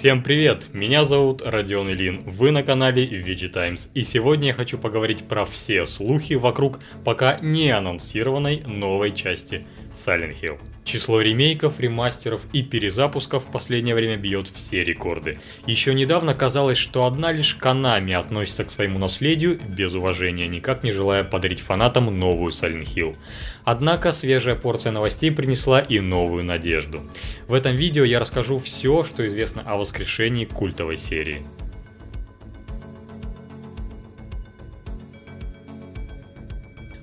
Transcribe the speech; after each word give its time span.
Всем 0.00 0.22
привет! 0.22 0.72
Меня 0.72 1.04
зовут 1.04 1.42
Родион 1.44 1.90
Ильин, 1.90 2.22
вы 2.24 2.52
на 2.52 2.62
канале 2.62 3.06
VG 3.06 3.48
Times, 3.48 3.90
и 3.92 4.02
сегодня 4.02 4.46
я 4.46 4.54
хочу 4.54 4.78
поговорить 4.78 5.28
про 5.28 5.44
все 5.44 5.84
слухи 5.84 6.32
вокруг 6.32 6.80
пока 7.04 7.38
не 7.42 7.68
анонсированной 7.68 8.62
новой 8.64 9.12
части 9.12 9.62
Silent 9.92 10.40
Hill. 10.40 10.58
Число 10.90 11.20
ремейков, 11.20 11.78
ремастеров 11.78 12.40
и 12.52 12.64
перезапусков 12.64 13.44
в 13.44 13.52
последнее 13.52 13.94
время 13.94 14.16
бьет 14.16 14.48
все 14.52 14.82
рекорды. 14.82 15.38
Еще 15.64 15.94
недавно 15.94 16.34
казалось, 16.34 16.78
что 16.78 17.04
одна 17.04 17.30
лишь 17.30 17.56
Konami 17.60 18.12
относится 18.12 18.64
к 18.64 18.72
своему 18.72 18.98
наследию 18.98 19.60
без 19.68 19.94
уважения, 19.94 20.48
никак 20.48 20.82
не 20.82 20.90
желая 20.90 21.22
подарить 21.22 21.60
фанатам 21.60 22.18
новую 22.18 22.50
Silent 22.50 22.88
Hill. 22.92 23.16
Однако 23.62 24.10
свежая 24.10 24.56
порция 24.56 24.90
новостей 24.90 25.30
принесла 25.30 25.78
и 25.78 26.00
новую 26.00 26.42
надежду. 26.42 27.00
В 27.46 27.54
этом 27.54 27.76
видео 27.76 28.02
я 28.02 28.18
расскажу 28.18 28.58
все, 28.58 29.04
что 29.04 29.24
известно 29.28 29.62
о 29.62 29.76
воскрешении 29.76 30.44
культовой 30.44 30.96
серии. 30.96 31.44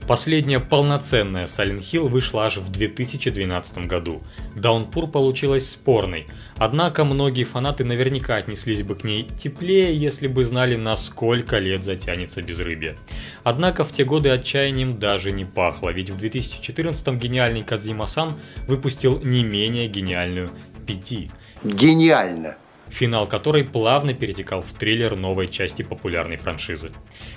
Последняя 0.08 0.62
полноценная 0.62 1.48
Silent 1.48 1.82
Hill 1.82 2.08
вышла 2.08 2.46
аж 2.46 2.58
в 2.58 2.72
2012 2.72 3.88
году. 3.88 4.22
Даунпур 4.56 5.08
получилась 5.08 5.70
спорной, 5.70 6.26
однако 6.56 7.04
многие 7.04 7.44
фанаты 7.44 7.84
наверняка 7.84 8.38
отнеслись 8.38 8.84
бы 8.84 8.96
к 8.96 9.04
ней 9.04 9.28
теплее, 9.38 9.94
если 9.94 10.30
бы 10.30 10.46
знали, 10.46 10.78
на 10.78 10.96
сколько 10.96 11.60
лет 11.60 11.84
затянется 11.84 12.42
безрыбье. 12.42 12.96
Однако 13.44 13.84
в 13.84 13.92
те 13.92 14.06
годы 14.06 14.30
отчаянием 14.30 14.98
даже 14.98 15.34
не 15.34 15.44
пахло, 15.44 15.90
ведь 15.90 16.10
в 16.10 16.18
2014 16.18 17.16
гениальный 17.16 17.64
Кадзима-сан 17.64 18.32
выпустил 18.66 19.20
не 19.22 19.44
менее 19.44 19.90
гениальную 19.90 20.50
Пяти. 20.86 21.30
Гениально! 21.66 22.56
Финал 22.90 23.28
которой 23.28 23.64
плавно 23.64 24.14
перетекал 24.14 24.62
в 24.62 24.74
триллер 24.74 25.16
новой 25.16 25.48
части 25.48 25.82
популярной 25.82 26.38
франшизы. 26.38 26.92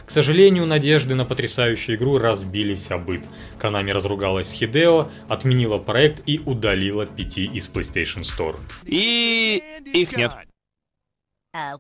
К 0.06 0.10
сожалению, 0.10 0.66
надежды 0.66 1.14
на 1.14 1.24
потрясающую 1.24 1.96
игру 1.96 2.18
разбились 2.18 2.90
о 2.90 2.98
быт. 2.98 3.22
Konami 3.58 3.92
разругалась 3.92 4.48
с 4.48 4.52
Хидео, 4.52 5.08
отменила 5.28 5.78
проект 5.78 6.22
и 6.26 6.38
удалила 6.38 7.06
пяти 7.06 7.44
из 7.44 7.68
PlayStation 7.68 8.22
Store. 8.22 8.58
И 8.84 9.62
их 9.92 10.16
нет. 10.16 10.32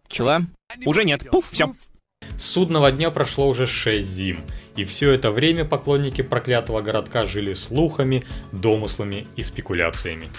Чего? 0.08 0.40
Уже 0.84 1.04
нет. 1.04 1.28
Пуф, 1.30 1.50
все. 1.50 1.74
С 2.38 2.44
судного 2.44 2.90
дня 2.90 3.10
прошло 3.10 3.48
уже 3.48 3.66
6 3.66 4.06
зим, 4.06 4.44
и 4.76 4.84
все 4.84 5.12
это 5.12 5.30
время 5.30 5.64
поклонники 5.64 6.22
проклятого 6.22 6.80
городка 6.80 7.26
жили 7.26 7.54
слухами, 7.54 8.24
домыслами 8.52 9.26
и 9.36 9.42
спекуляциями. 9.42 10.30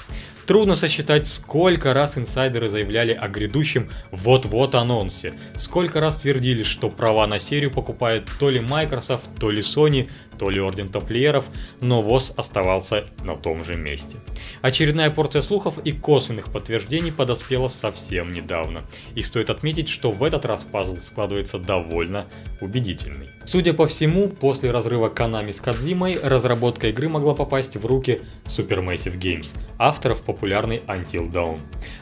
Трудно 0.48 0.76
сосчитать, 0.76 1.28
сколько 1.28 1.94
раз 1.94 2.18
инсайдеры 2.18 2.68
заявляли 2.68 3.14
о 3.14 3.30
грядущем 3.30 3.90
вот-вот 4.12 4.76
анонсе, 4.76 5.34
сколько 5.56 6.02
раз 6.02 6.22
твердили, 6.22 6.64
что 6.64 6.90
права 6.90 7.28
на 7.28 7.40
серию 7.40 7.72
покупает 7.72 8.28
то 8.40 8.50
ли 8.50 8.60
Microsoft, 8.60 9.30
то 9.40 9.52
ли 9.52 9.62
Sony, 9.62 10.10
то 10.38 10.50
ли 10.50 10.60
Орден 10.60 10.90
Тамплиеров, 10.90 11.46
но 11.82 12.02
ВОЗ 12.02 12.34
оставался 12.36 13.06
на 13.24 13.36
том 13.36 13.64
же 13.64 13.76
месте. 13.76 14.18
Очередная 14.62 15.12
порция 15.12 15.44
слухов 15.44 15.78
и 15.86 15.92
косвенных 15.92 16.52
подтверждений 16.52 17.12
подоспела 17.12 17.68
совсем 17.68 18.34
недавно, 18.34 18.82
и 19.14 19.22
стоит 19.22 19.52
отметить, 19.52 19.88
что 19.88 20.12
в 20.12 20.24
этот 20.24 20.46
раз 20.46 20.64
пазл 20.64 20.98
складывается 20.98 21.60
довольно 21.60 22.26
убедительный. 22.60 23.30
Судя 23.46 23.74
по 23.74 23.86
всему, 23.86 24.21
после 24.28 24.72
разрыва 24.72 25.10
Konami 25.10 25.54
с 25.54 25.62
Кадзимой, 25.62 26.18
разработка 26.22 26.88
игры 26.88 27.10
могла 27.10 27.34
попасть 27.34 27.76
в 27.76 27.86
руки 27.86 28.22
Supermassive 28.46 29.18
Games, 29.18 29.56
авторов 29.78 30.24
популярной 30.24 30.82
Until 30.88 31.32
Dawn. 31.32 31.60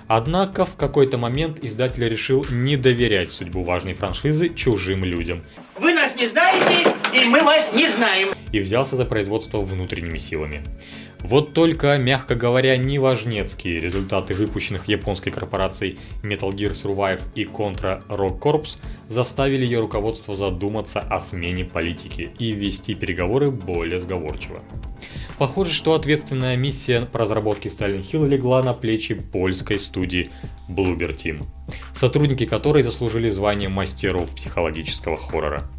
Однако 0.07 0.65
в 0.65 0.75
какой-то 0.75 1.17
момент 1.17 1.63
издатель 1.63 2.07
решил 2.07 2.45
не 2.49 2.77
доверять 2.77 3.31
судьбу 3.31 3.63
важной 3.63 3.93
франшизы 3.93 4.49
чужим 4.49 5.03
людям. 5.03 5.41
Вы 5.79 5.93
нас 5.93 6.15
не 6.15 6.27
знаете, 6.27 6.93
и 7.13 7.25
мы 7.25 7.41
вас 7.41 7.71
не 7.73 7.87
знаем. 7.87 8.29
И 8.51 8.59
взялся 8.59 8.95
за 8.95 9.05
производство 9.05 9.61
внутренними 9.61 10.17
силами. 10.17 10.63
Вот 11.21 11.53
только, 11.53 11.97
мягко 11.97 12.35
говоря, 12.35 12.77
неважнецкие 12.77 13.79
результаты 13.79 14.33
выпущенных 14.33 14.87
японской 14.87 15.31
корпорацией 15.31 15.99
Metal 16.23 16.49
Gear 16.49 16.71
Survive 16.71 17.19
и 17.35 17.43
Contra 17.43 18.05
Rock 18.07 18.39
Corps 18.39 18.77
заставили 19.09 19.65
ее 19.65 19.81
руководство 19.81 20.35
задуматься 20.35 20.99
о 21.01 21.19
смене 21.19 21.65
политики 21.65 22.31
и 22.39 22.51
вести 22.51 22.93
переговоры 22.93 23.51
более 23.51 23.99
сговорчиво. 23.99 24.61
Похоже, 25.37 25.73
что 25.73 25.93
ответственная 25.93 26.57
миссия 26.57 27.05
по 27.05 27.19
разработке 27.19 27.69
Silent 27.69 28.09
Hill 28.09 28.27
легла 28.27 28.63
на 28.63 28.73
плечи 28.73 29.13
польской 29.13 29.79
студии 29.79 30.31
Bloober 30.69 31.15
Team, 31.15 31.45
сотрудники 31.93 32.45
которой 32.45 32.83
заслужили 32.83 33.29
звание 33.29 33.69
мастеров 33.69 34.33
психологического 34.35 35.17
хоррора. 35.17 35.69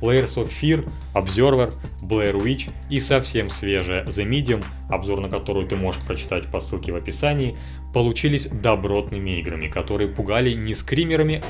Layers 0.00 0.36
of 0.36 0.50
Fear, 0.50 0.88
Observer, 1.14 1.72
Blair 2.02 2.36
Witch 2.36 2.70
и 2.90 3.00
совсем 3.00 3.50
свежая 3.50 4.04
The 4.04 4.28
Medium, 4.28 4.64
обзор 4.88 5.20
на 5.20 5.28
которую 5.28 5.66
ты 5.66 5.76
можешь 5.76 6.02
прочитать 6.02 6.46
по 6.50 6.60
ссылке 6.60 6.92
в 6.92 6.96
описании, 6.96 7.56
получились 7.92 8.46
добротными 8.46 9.38
играми, 9.40 9.68
которые 9.68 10.08
пугали 10.08 10.52
не 10.52 10.74
скримерами, 10.74 11.42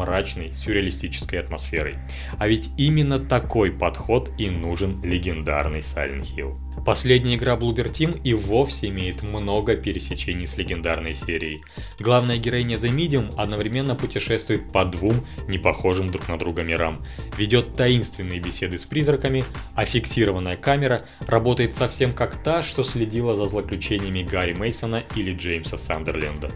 мрачной, 0.00 0.54
сюрреалистической 0.54 1.38
атмосферой. 1.38 1.94
А 2.38 2.48
ведь 2.48 2.70
именно 2.76 3.18
такой 3.18 3.70
подход 3.70 4.30
и 4.38 4.48
нужен 4.48 5.02
легендарный 5.02 5.80
Silent 5.80 6.26
Hill. 6.34 6.56
Последняя 6.84 7.34
игра 7.34 7.56
Bloober 7.56 7.92
Team 7.92 8.20
и 8.24 8.32
вовсе 8.32 8.88
имеет 8.88 9.22
много 9.22 9.76
пересечений 9.76 10.46
с 10.46 10.56
легендарной 10.56 11.14
серией. 11.14 11.60
Главная 11.98 12.38
героиня 12.38 12.76
The 12.76 12.90
Medium 12.90 13.34
одновременно 13.36 13.94
путешествует 13.94 14.72
по 14.72 14.84
двум 14.84 15.26
непохожим 15.46 16.08
друг 16.08 16.28
на 16.28 16.38
друга 16.38 16.62
мирам, 16.62 17.02
ведет 17.36 17.74
таинственные 17.74 18.40
беседы 18.40 18.78
с 18.78 18.84
призраками, 18.84 19.44
а 19.74 19.84
фиксированная 19.84 20.56
камера 20.56 21.02
работает 21.26 21.74
совсем 21.74 22.14
как 22.14 22.42
та, 22.42 22.62
что 22.62 22.82
следила 22.82 23.36
за 23.36 23.46
злоключениями 23.46 24.22
Гарри 24.22 24.54
Мейсона 24.54 25.02
или 25.14 25.34
Джеймса 25.34 25.76
Сандерленда. 25.76 26.48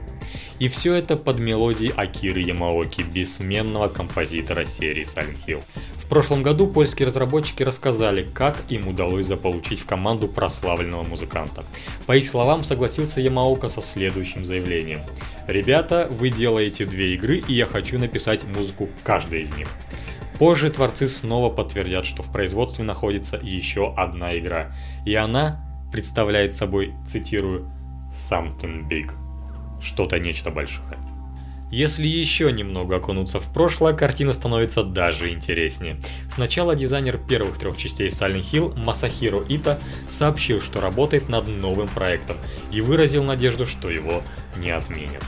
И 0.58 0.68
все 0.68 0.94
это 0.94 1.16
под 1.16 1.38
мелодией 1.38 1.92
Акиры 1.92 2.40
Ямаоки, 2.40 3.02
бессменного 3.02 3.88
композитора 3.88 4.64
серии 4.64 5.04
Silent 5.04 5.38
Hill. 5.46 5.62
В 5.96 6.06
прошлом 6.06 6.42
году 6.42 6.66
польские 6.66 7.08
разработчики 7.08 7.62
рассказали, 7.62 8.22
как 8.22 8.58
им 8.68 8.88
удалось 8.88 9.26
заполучить 9.26 9.80
в 9.80 9.86
команду 9.86 10.28
прославленного 10.28 11.02
музыканта. 11.02 11.64
По 12.06 12.14
их 12.16 12.28
словам, 12.28 12.62
согласился 12.62 13.20
Ямаока 13.20 13.68
со 13.68 13.80
следующим 13.80 14.44
заявлением. 14.44 15.00
«Ребята, 15.48 16.06
вы 16.10 16.30
делаете 16.30 16.84
две 16.84 17.14
игры, 17.14 17.38
и 17.38 17.54
я 17.54 17.66
хочу 17.66 17.98
написать 17.98 18.44
музыку 18.44 18.88
каждой 19.02 19.42
из 19.42 19.56
них». 19.56 19.68
Позже 20.38 20.70
творцы 20.70 21.08
снова 21.08 21.48
подтвердят, 21.48 22.04
что 22.04 22.22
в 22.22 22.30
производстве 22.30 22.84
находится 22.84 23.40
еще 23.42 23.94
одна 23.96 24.36
игра, 24.36 24.74
и 25.06 25.14
она 25.14 25.64
представляет 25.90 26.54
собой, 26.54 26.92
цитирую, 27.06 27.70
«something 28.28 28.88
big» 28.88 29.23
что-то 29.84 30.18
нечто 30.18 30.50
большое. 30.50 30.98
Если 31.70 32.06
еще 32.06 32.52
немного 32.52 32.96
окунуться 32.96 33.40
в 33.40 33.52
прошлое, 33.52 33.94
картина 33.94 34.32
становится 34.32 34.84
даже 34.84 35.30
интереснее. 35.30 35.96
Сначала 36.30 36.76
дизайнер 36.76 37.18
первых 37.18 37.58
трех 37.58 37.76
частей 37.76 38.08
Silent 38.08 38.48
Hill 38.52 38.78
Масахиро 38.78 39.44
Ита 39.48 39.80
сообщил, 40.08 40.60
что 40.60 40.80
работает 40.80 41.28
над 41.28 41.48
новым 41.48 41.88
проектом 41.88 42.36
и 42.70 42.80
выразил 42.80 43.24
надежду, 43.24 43.66
что 43.66 43.90
его 43.90 44.22
не 44.56 44.70
отменят. 44.70 45.24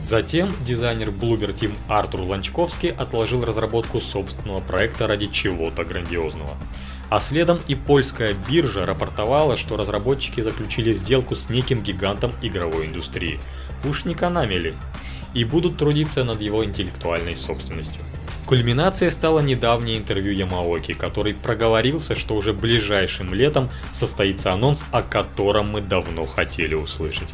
Затем 0.00 0.52
дизайнер 0.62 1.10
Bloober 1.10 1.54
Team 1.54 1.74
Артур 1.88 2.22
Ланчковский 2.22 2.90
отложил 2.90 3.44
разработку 3.44 4.00
собственного 4.00 4.60
проекта 4.60 5.06
ради 5.06 5.26
чего-то 5.26 5.84
грандиозного. 5.84 6.56
А 7.12 7.20
следом 7.20 7.60
и 7.68 7.74
польская 7.74 8.34
биржа 8.48 8.86
рапортовала, 8.86 9.58
что 9.58 9.76
разработчики 9.76 10.40
заключили 10.40 10.94
сделку 10.94 11.36
с 11.36 11.50
неким 11.50 11.82
гигантом 11.82 12.32
игровой 12.40 12.86
индустрии. 12.86 13.38
Уж 13.84 14.06
не 14.06 14.14
Konami 14.14 14.56
ли? 14.56 14.74
И 15.34 15.44
будут 15.44 15.76
трудиться 15.76 16.24
над 16.24 16.40
его 16.40 16.64
интеллектуальной 16.64 17.36
собственностью. 17.36 18.00
Кульминацией 18.46 19.10
стало 19.10 19.40
недавнее 19.40 19.98
интервью 19.98 20.32
Ямаоки, 20.32 20.94
который 20.94 21.34
проговорился, 21.34 22.16
что 22.16 22.34
уже 22.34 22.54
ближайшим 22.54 23.34
летом 23.34 23.68
состоится 23.92 24.50
анонс, 24.50 24.82
о 24.90 25.02
котором 25.02 25.70
мы 25.70 25.82
давно 25.82 26.24
хотели 26.24 26.74
услышать. 26.74 27.28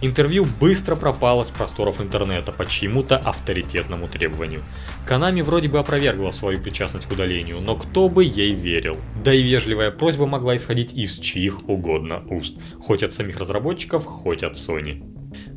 Интервью 0.00 0.46
быстро 0.60 0.94
пропало 0.94 1.42
с 1.42 1.50
просторов 1.50 2.00
интернета 2.00 2.52
по 2.52 2.64
чьему-то 2.66 3.16
авторитетному 3.16 4.06
требованию. 4.06 4.62
Канами 5.04 5.40
вроде 5.40 5.68
бы 5.68 5.80
опровергла 5.80 6.30
свою 6.30 6.60
причастность 6.60 7.06
к 7.06 7.12
удалению, 7.12 7.60
но 7.60 7.74
кто 7.74 8.08
бы 8.08 8.22
ей 8.22 8.54
верил? 8.54 8.96
Да 9.28 9.34
и 9.34 9.42
вежливая 9.42 9.90
просьба 9.90 10.26
могла 10.26 10.56
исходить 10.56 10.94
из 10.94 11.18
чьих 11.18 11.68
угодно 11.68 12.22
уст, 12.30 12.56
хоть 12.80 13.02
от 13.02 13.12
самих 13.12 13.36
разработчиков, 13.36 14.06
хоть 14.06 14.42
от 14.42 14.54
Sony. 14.54 15.04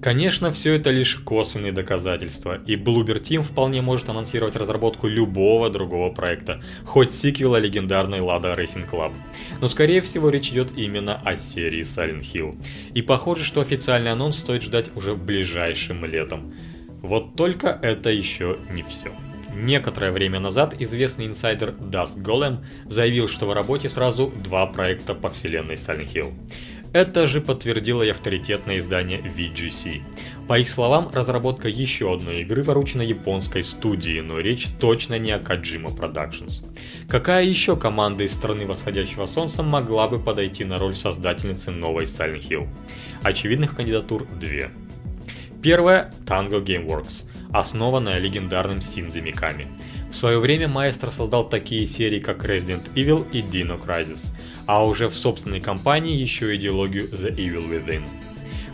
Конечно, 0.01 0.51
все 0.51 0.73
это 0.73 0.89
лишь 0.89 1.15
косвенные 1.15 1.71
доказательства, 1.71 2.57
и 2.68 2.75
Bloober 2.75 3.21
Team 3.21 3.44
вполне 3.44 3.81
может 3.81 4.09
анонсировать 4.09 4.57
разработку 4.57 5.07
любого 5.07 5.69
другого 5.69 6.12
проекта, 6.12 6.62
хоть 6.83 7.12
сиквела 7.12 7.56
легендарной 7.59 8.19
Lada 8.19 8.57
Racing 8.57 8.91
Club. 8.91 9.13
Но 9.62 9.69
скорее 9.69 10.01
всего 10.01 10.29
речь 10.29 10.50
идет 10.50 10.74
именно 10.75 11.15
о 11.15 11.38
серии 11.38 11.83
Silent 11.83 12.24
Hill. 12.24 12.62
И 12.94 13.01
похоже, 13.01 13.45
что 13.45 13.62
официальный 13.62 14.12
анонс 14.12 14.38
стоит 14.38 14.63
ждать 14.63 14.91
уже 14.97 15.15
ближайшим 15.15 16.03
летом. 16.03 16.53
Вот 17.01 17.38
только 17.38 17.79
это 17.81 18.09
еще 18.09 18.57
не 18.69 18.83
все. 18.83 19.13
Некоторое 19.53 20.12
время 20.12 20.39
назад 20.39 20.75
известный 20.80 21.27
инсайдер 21.27 21.71
Dust 21.71 22.18
Golem 22.18 22.63
заявил, 22.86 23.27
что 23.27 23.45
в 23.45 23.53
работе 23.53 23.89
сразу 23.89 24.27
два 24.27 24.65
проекта 24.65 25.13
по 25.13 25.30
вселенной 25.30 25.75
Silent 25.75 26.13
Hill. 26.13 26.33
Это 26.94 27.25
же 27.25 27.39
подтвердило 27.39 28.03
и 28.03 28.09
авторитетное 28.09 28.80
издание 28.80 29.19
VGC. 29.19 30.01
По 30.48 30.59
их 30.59 30.69
словам, 30.69 31.09
разработка 31.13 31.69
еще 31.69 32.13
одной 32.13 32.42
игры 32.42 32.65
поручена 32.65 33.01
японской 33.01 33.63
студии, 33.63 34.19
но 34.19 34.39
речь 34.39 34.68
точно 34.80 35.18
не 35.18 35.31
о 35.31 35.39
Kojima 35.39 35.95
Productions. 35.95 36.65
Какая 37.07 37.45
еще 37.45 37.77
команда 37.77 38.25
из 38.25 38.33
страны 38.33 38.65
восходящего 38.65 39.25
солнца 39.25 39.63
могла 39.63 40.09
бы 40.09 40.19
подойти 40.19 40.65
на 40.65 40.77
роль 40.77 40.94
создательницы 40.94 41.71
новой 41.71 42.06
Silent 42.06 42.45
Hill? 42.50 42.68
Очевидных 43.24 43.75
кандидатур 43.75 44.27
две. 44.39 44.69
Первая– 45.63 46.13
Tango 46.25 46.62
Gameworks, 46.62 47.24
основанная 47.53 48.19
легендарным 48.19 48.81
Синзи 48.81 49.19
Миками. 49.19 49.68
В 50.12 50.15
свое 50.15 50.39
время 50.39 50.68
маэстро 50.68 51.12
создал 51.12 51.48
такие 51.48 51.88
серии, 51.88 52.19
как 52.19 52.45
Resident 52.45 52.94
Evil 52.95 53.25
и 53.31 53.42
Dino 53.42 53.80
Crisis– 53.83 54.25
а 54.65 54.86
уже 54.86 55.09
в 55.09 55.18
собственной 55.18 55.59
компании 55.59 56.15
еще 56.15 56.56
идеологию 56.56 57.09
The 57.09 57.36
Evil 57.36 57.69
Within. 57.69 58.03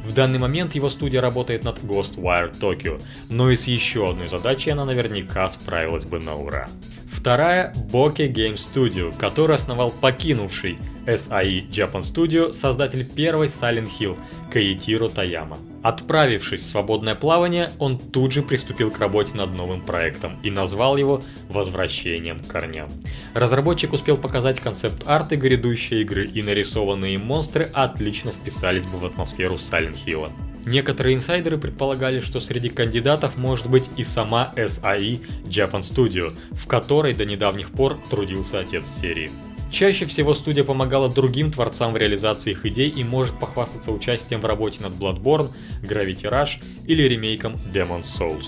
В 0.04 0.14
данный 0.14 0.40
момент 0.40 0.76
его 0.76 0.90
студия 0.90 1.22
работает 1.22 1.64
над 1.64 1.80
Ghostwire 1.80 2.58
Tokyo, 2.58 3.02
но 3.30 3.50
и 3.50 3.58
с 3.58 3.66
еще 3.68 4.10
одной 4.10 4.30
задачей 4.30 4.70
она 4.70 4.86
наверняка 4.86 5.50
справилась 5.50 6.06
бы 6.06 6.20
на 6.20 6.36
ура. 6.36 6.70
Вторая– 7.18 7.74
Bokeh 7.92 8.32
Game 8.32 8.56
Studio, 8.56 9.12
который 9.18 9.56
основал 9.56 9.90
покинувший 9.90 10.78
SAE 11.08 11.68
Japan 11.68 12.02
Studio 12.02 12.54
создатель 12.54 13.04
первой 13.04 13.48
Silent 13.48 13.90
Hill 14.00 14.18
Каитиро 14.54 15.10
Таяма. 15.10 15.58
Отправившись 15.82 16.62
в 16.62 16.70
свободное 16.70 17.16
плавание, 17.16 17.72
он 17.80 17.98
тут 17.98 18.34
же 18.34 18.44
приступил 18.44 18.92
к 18.92 19.00
работе 19.00 19.36
над 19.36 19.56
новым 19.56 19.82
проектом 19.82 20.40
и 20.44 20.52
назвал 20.52 20.96
его 20.96 21.22
«Возвращением 21.50 22.40
к 22.40 22.48
корням». 22.48 22.90
Разработчик 23.34 23.94
успел 23.94 24.18
показать 24.18 24.60
концепт-арты 24.60 25.38
грядущей 25.38 26.02
игры 26.02 26.28
и 26.28 26.44
нарисованные 26.44 27.18
монстры 27.18 27.68
отлично 27.74 28.32
вписались 28.32 28.86
бы 28.86 29.00
в 29.00 29.06
атмосферу 29.06 29.56
Silent 29.56 29.98
Hill. 30.06 30.30
Некоторые 30.68 31.16
инсайдеры 31.16 31.58
предполагали, 31.58 32.20
что 32.20 32.42
среди 32.42 32.68
кандидатов 32.68 33.38
может 33.38 33.70
быть 33.70 33.90
и 33.96 34.04
сама 34.04 34.52
SAE 34.58 35.26
Japan 35.46 35.80
Studio, 35.80 36.34
в 36.52 36.68
которой 36.68 37.14
до 37.14 37.24
недавних 37.24 37.72
пор 37.72 37.98
трудился 38.10 38.60
отец 38.60 38.86
серии. 38.86 39.32
Чаще 39.72 40.06
всего 40.06 40.34
студия 40.34 40.66
помогала 40.66 41.08
другим 41.08 41.52
творцам 41.52 41.94
в 41.94 41.98
реализации 41.98 42.52
их 42.52 42.66
идей 42.66 42.90
и 42.90 43.06
может 43.06 43.40
похвастаться 43.40 43.92
участием 43.92 44.42
в 44.42 44.46
работе 44.46 44.82
над 44.82 44.92
Bloodborne, 44.94 45.52
Gravity 45.84 46.24
Rush 46.24 46.62
или 46.86 47.04
ремейком 47.04 47.56
Demon's 47.74 48.06
Souls. 48.20 48.46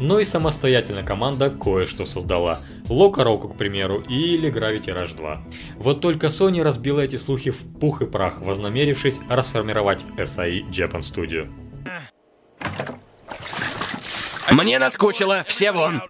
Но 0.00 0.18
и 0.18 0.24
самостоятельно 0.24 1.02
команда 1.02 1.50
кое-что 1.50 2.06
создала. 2.06 2.58
Лока 2.88 3.22
Року, 3.22 3.50
к 3.50 3.56
примеру, 3.56 4.00
или 4.00 4.50
Gravity 4.50 4.94
Rush 4.94 5.14
2. 5.14 5.42
Вот 5.76 6.00
только 6.00 6.28
Sony 6.28 6.62
разбила 6.62 7.00
эти 7.00 7.16
слухи 7.16 7.50
в 7.50 7.58
пух 7.78 8.00
и 8.00 8.06
прах, 8.06 8.40
вознамерившись 8.40 9.20
расформировать 9.28 10.04
SAE 10.16 10.68
Japan 10.70 11.00
Studio. 11.00 11.48
Мне 14.50 14.78
наскучило, 14.78 15.44
все 15.46 15.70
вон! 15.70 16.02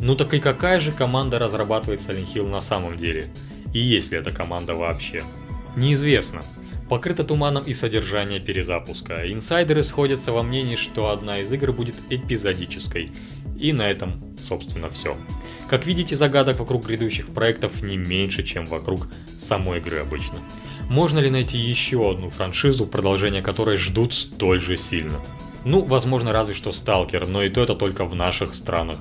Ну 0.00 0.14
так 0.14 0.34
и 0.34 0.38
какая 0.38 0.80
же 0.80 0.92
команда 0.92 1.38
разрабатывает 1.38 2.00
Silent 2.00 2.32
Hill 2.32 2.46
на 2.46 2.60
самом 2.60 2.98
деле? 2.98 3.28
И 3.72 3.78
есть 3.78 4.12
ли 4.12 4.18
эта 4.18 4.30
команда 4.30 4.74
вообще? 4.74 5.24
Неизвестно. 5.76 6.42
Покрыто 6.88 7.24
туманом 7.24 7.64
и 7.64 7.74
содержание 7.74 8.40
перезапуска. 8.40 9.32
Инсайдеры 9.32 9.82
сходятся 9.82 10.32
во 10.32 10.42
мнении, 10.42 10.76
что 10.76 11.08
одна 11.08 11.40
из 11.40 11.52
игр 11.52 11.72
будет 11.72 11.94
эпизодической. 12.10 13.10
И 13.58 13.72
на 13.72 13.90
этом, 13.90 14.22
собственно, 14.46 14.88
все. 14.90 15.16
Как 15.70 15.86
видите, 15.86 16.14
загадок 16.14 16.58
вокруг 16.58 16.86
грядущих 16.86 17.28
проектов 17.28 17.82
не 17.82 17.96
меньше, 17.96 18.42
чем 18.42 18.66
вокруг 18.66 19.08
самой 19.40 19.78
игры 19.78 20.00
обычно. 20.00 20.38
Можно 20.90 21.20
ли 21.20 21.30
найти 21.30 21.56
еще 21.56 22.10
одну 22.10 22.28
франшизу, 22.28 22.86
продолжение 22.86 23.40
которой 23.40 23.78
ждут 23.78 24.12
столь 24.12 24.60
же 24.60 24.76
сильно? 24.76 25.18
Ну, 25.64 25.82
возможно, 25.82 26.32
разве 26.32 26.52
что 26.52 26.72
Сталкер, 26.72 27.26
но 27.26 27.42
и 27.42 27.48
то 27.48 27.62
это 27.62 27.74
только 27.74 28.04
в 28.04 28.14
наших 28.14 28.54
странах 28.54 28.98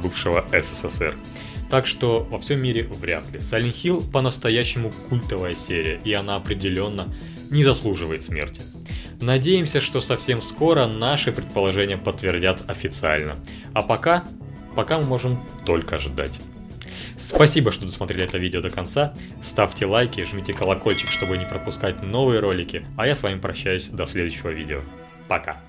бывшего 0.00 0.44
СССР. 0.52 1.16
Так 1.70 1.86
что 1.86 2.26
во 2.30 2.38
всем 2.38 2.62
мире 2.62 2.84
вряд 2.84 3.30
ли. 3.30 3.40
Silent 3.40 3.74
Hill 3.74 4.10
по-настоящему 4.10 4.90
культовая 5.08 5.54
серия, 5.54 6.00
и 6.04 6.12
она 6.12 6.36
определенно 6.36 7.14
не 7.50 7.62
заслуживает 7.62 8.24
смерти. 8.24 8.62
Надеемся, 9.20 9.80
что 9.80 10.00
совсем 10.00 10.40
скоро 10.40 10.86
наши 10.86 11.32
предположения 11.32 11.98
подтвердят 11.98 12.62
официально. 12.68 13.36
А 13.74 13.82
пока, 13.82 14.24
пока 14.76 14.98
мы 14.98 15.04
можем 15.04 15.44
только 15.66 15.98
ждать. 15.98 16.38
Спасибо, 17.18 17.72
что 17.72 17.84
досмотрели 17.84 18.24
это 18.24 18.38
видео 18.38 18.60
до 18.60 18.70
конца. 18.70 19.14
Ставьте 19.42 19.86
лайки, 19.86 20.24
жмите 20.24 20.52
колокольчик, 20.52 21.08
чтобы 21.08 21.36
не 21.36 21.44
пропускать 21.44 22.02
новые 22.02 22.40
ролики. 22.40 22.86
А 22.96 23.06
я 23.06 23.14
с 23.14 23.22
вами 23.22 23.40
прощаюсь 23.40 23.88
до 23.88 24.06
следующего 24.06 24.50
видео. 24.50 24.82
Пока. 25.26 25.60